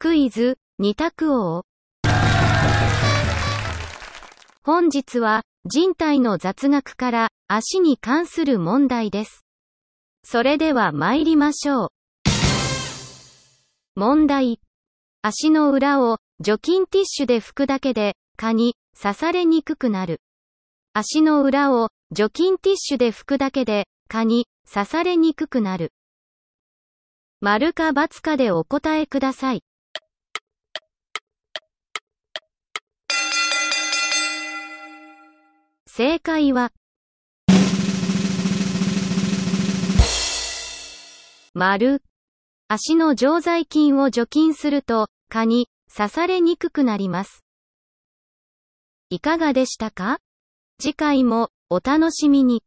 [0.00, 1.64] クイズ、二択王。
[4.62, 9.44] 本日は、人体の雑学から足に関する問題です。
[10.22, 11.88] それでは参りましょう。
[13.96, 14.60] 問題。
[15.22, 20.20] 足の裏を除菌ティッシュで拭くだけで蚊に刺されにくくなる。
[20.94, 25.92] 足の裏を除菌ティッシュで拭くだけで蚊に刺されにくくなる。
[27.40, 29.64] 丸か×かでお答えください。
[35.98, 36.70] 正解は、
[41.54, 42.04] 丸。
[42.68, 47.44] 足の常在菌を除菌すると、蚊に刺されにくくなります。
[49.10, 50.20] いかがでしたか？
[50.80, 52.62] 次回もお楽しみに。